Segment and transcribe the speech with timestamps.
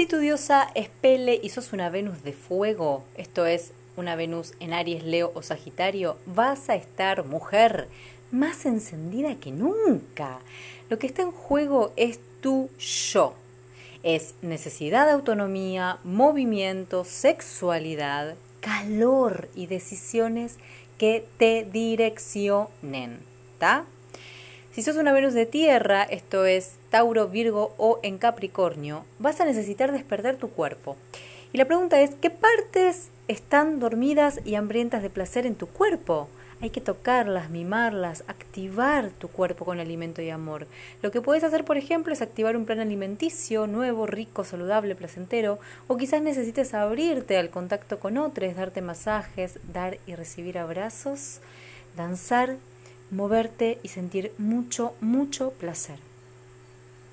[0.00, 4.54] Si tu diosa es Pele y sos una Venus de fuego, esto es una Venus
[4.58, 7.86] en Aries, Leo o Sagitario, vas a estar, mujer,
[8.30, 10.38] más encendida que nunca.
[10.88, 13.34] Lo que está en juego es tu yo.
[14.02, 20.56] Es necesidad de autonomía, movimiento, sexualidad, calor y decisiones
[20.96, 23.20] que te direccionen.
[23.52, 23.84] ¿Está?
[24.80, 29.44] Si sos una Venus de tierra, esto es Tauro, Virgo o en Capricornio, vas a
[29.44, 30.96] necesitar despertar tu cuerpo.
[31.52, 36.30] Y la pregunta es, ¿qué partes están dormidas y hambrientas de placer en tu cuerpo?
[36.62, 40.66] Hay que tocarlas, mimarlas, activar tu cuerpo con alimento y amor.
[41.02, 45.58] Lo que puedes hacer, por ejemplo, es activar un plan alimenticio nuevo, rico, saludable, placentero,
[45.88, 51.40] o quizás necesites abrirte al contacto con otros, darte masajes, dar y recibir abrazos,
[51.98, 52.56] danzar
[53.10, 56.09] moverte y sentir mucho, mucho placer.